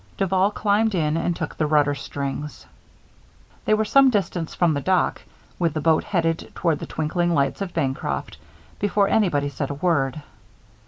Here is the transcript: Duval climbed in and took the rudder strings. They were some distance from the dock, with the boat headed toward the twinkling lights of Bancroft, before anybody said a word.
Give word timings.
Duval 0.17 0.49
climbed 0.49 0.95
in 0.95 1.15
and 1.15 1.35
took 1.35 1.55
the 1.55 1.67
rudder 1.67 1.93
strings. 1.93 2.65
They 3.65 3.75
were 3.75 3.85
some 3.85 4.09
distance 4.09 4.55
from 4.55 4.73
the 4.73 4.81
dock, 4.81 5.21
with 5.59 5.75
the 5.75 5.79
boat 5.79 6.03
headed 6.05 6.49
toward 6.55 6.79
the 6.79 6.87
twinkling 6.87 7.35
lights 7.35 7.61
of 7.61 7.75
Bancroft, 7.75 8.37
before 8.79 9.09
anybody 9.09 9.47
said 9.49 9.69
a 9.69 9.75
word. 9.75 10.23